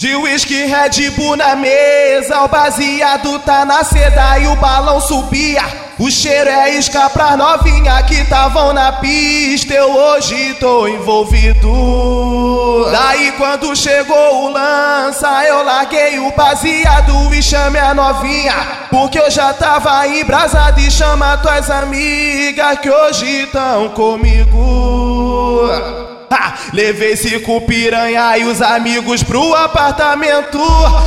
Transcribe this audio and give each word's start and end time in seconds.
De 0.00 0.14
whisky 0.14 0.64
Red 0.66 1.10
Bull 1.16 1.36
na 1.36 1.56
mesa, 1.56 2.44
o 2.44 2.46
baseado 2.46 3.36
tá 3.40 3.64
na 3.64 3.82
seda 3.82 4.38
e 4.38 4.46
o 4.46 4.54
balão 4.54 5.00
subia. 5.00 5.64
O 5.98 6.08
cheiro 6.08 6.48
é 6.48 6.70
isca 6.76 7.10
pra 7.10 7.36
novinha 7.36 8.00
que 8.04 8.24
tavam 8.26 8.72
na 8.72 8.92
pista, 8.92 9.74
eu 9.74 9.92
hoje 9.92 10.54
tô 10.60 10.86
envolvido. 10.86 11.68
Daí 12.92 13.32
quando 13.32 13.74
chegou 13.74 14.44
o 14.44 14.50
lança, 14.50 15.44
eu 15.44 15.64
larguei 15.64 16.20
o 16.20 16.30
baseado 16.30 17.34
e 17.34 17.42
chamei 17.42 17.82
a 17.82 17.92
novinha. 17.92 18.54
Porque 18.90 19.18
eu 19.18 19.28
já 19.28 19.52
tava 19.52 20.06
embrasado 20.06 20.78
e 20.78 20.88
chama 20.92 21.38
tuas 21.38 21.68
amigas 21.68 22.78
que 22.78 22.88
hoje 22.88 23.48
tão 23.50 23.88
comigo. 23.88 25.68
Ha, 26.30 26.54
levei 26.74 27.16
cinco 27.16 27.60
piranha 27.62 28.36
e 28.36 28.44
os 28.44 28.60
amigos 28.60 29.22
pro 29.22 29.54
apartamento. 29.54 30.60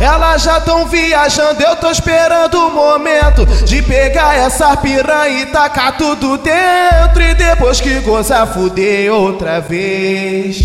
Elas 0.00 0.42
já 0.42 0.60
tão 0.60 0.86
viajando, 0.86 1.62
eu 1.62 1.76
tô 1.76 1.90
esperando 1.90 2.54
o 2.66 2.70
momento 2.70 3.44
de 3.64 3.82
pegar 3.82 4.36
essa 4.36 4.74
piranha 4.76 5.42
e 5.42 5.46
tacar 5.46 5.96
tudo 5.98 6.38
dentro. 6.38 7.22
E 7.22 7.34
depois 7.34 7.80
que 7.80 8.00
gozar, 8.00 8.46
fuder 8.46 9.12
outra 9.12 9.60
vez. 9.60 10.60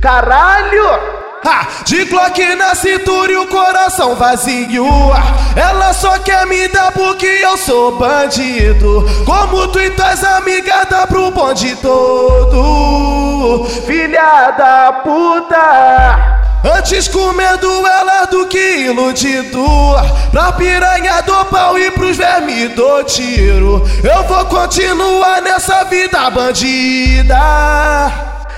Caralho! 0.00 1.18
Ha, 1.44 1.84
de 1.84 2.04
Glock 2.04 2.56
na 2.56 2.74
cintura 2.74 3.32
e 3.32 3.36
o 3.36 3.46
coração 3.46 4.16
vazio. 4.16 4.86
Ela 5.56 5.94
só 5.94 6.18
quer 6.18 6.46
me 6.46 6.68
dar 6.68 6.92
porque 6.92 7.26
eu 7.26 7.56
sou 7.56 7.96
bandido. 7.96 9.06
Como 9.24 9.68
tu 9.68 9.80
e 9.80 9.90
tuas 9.90 10.22
amigas 10.24 10.86
dá 10.90 11.06
pro 11.06 11.30
bonde 11.30 11.76
todo. 11.76 13.27
Filha 13.64 14.50
da 14.56 14.92
puta! 15.04 16.38
Antes 16.64 17.06
comendo 17.08 17.86
ela 17.86 18.24
do 18.26 18.46
que 18.46 18.58
iludido 18.58 19.64
Pra 20.30 20.52
piranha 20.52 21.22
do 21.22 21.44
pau 21.46 21.78
e 21.78 21.90
pros 21.90 22.16
vermes 22.16 22.74
do 22.74 23.02
tiro. 23.04 23.82
Eu 24.02 24.22
vou 24.24 24.44
continuar 24.46 25.40
nessa 25.40 25.84
vida 25.84 26.28
bandida. 26.30 27.36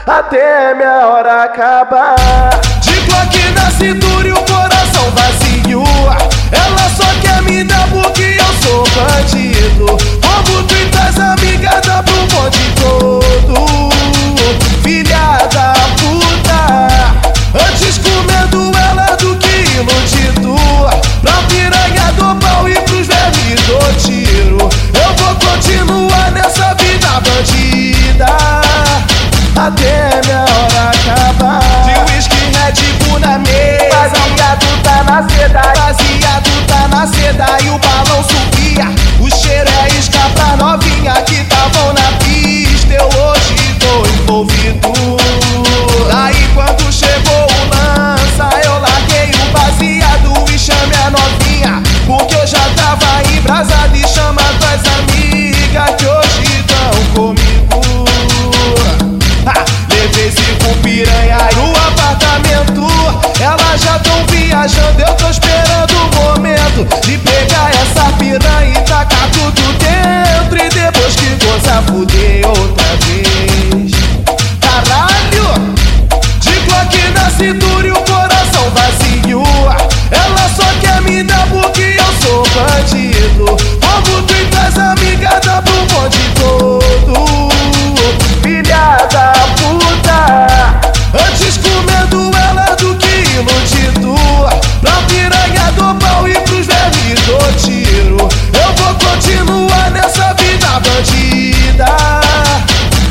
Até 0.06 0.75
minha 0.75 1.06
hora 1.06 1.45
acabar. 1.45 2.17
De 2.81 2.93
Glock 3.03 3.39
na 3.55 3.71
cintura 3.71 4.28
e 4.28 4.33
o 4.33 4.43
coração 4.43 5.11
vazio. 5.12 5.84
Ela 6.51 6.91
Até 29.61 30.22
minha 30.25 30.41
hora 30.41 30.91
acabar. 30.91 31.61
De 31.84 32.11
whisky 32.11 32.34
Red 32.34 33.05
Bull 33.05 33.20
na 33.20 33.39
mesa. 33.39 33.91
Baseado 33.91 34.83
tá 34.83 35.05
na 35.05 35.28
seda 35.28 35.61
Baseado 35.77 36.66
tá 36.66 36.89
na 36.89 37.06
seda 37.06 37.47
e 37.62 37.69
o 37.69 37.78
balão 37.78 38.25
subia. 38.25 38.86
O 39.20 39.31
cheiro 39.31 39.69
é 39.83 39.88
isca 39.98 40.19
pra 40.34 40.56
novinha 40.56 41.12
que 41.27 41.44
tavam 41.44 41.92
na 41.92 42.11
pista. 42.25 42.94
Eu 42.94 43.05
hoje 43.05 43.77
tô 43.78 44.06
envolvido. 44.22 44.92
Daí 46.11 46.48
quando 46.55 46.91
chegou 46.91 47.44
o 47.44 47.69
lança 47.69 48.48
Eu 48.64 48.78
larguei 48.81 49.31
o 49.31 49.53
baseado 49.53 50.50
e 50.50 50.58
chamei 50.58 50.98
a 51.05 51.11
novinha. 51.11 51.83
Porque 52.06 52.34
eu 52.34 52.47
já 52.47 52.64
tava 52.77 53.22
embrasado 53.31 53.94
e 53.94 54.08
chama 54.08 54.41
tuas 54.58 54.81
amigas 54.86 55.09
fuder 71.87 72.40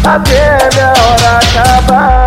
até 0.05 0.69
minha 0.73 0.93
hora 0.93 1.39
acabar. 1.39 2.19